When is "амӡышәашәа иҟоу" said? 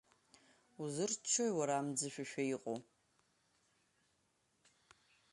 1.79-2.77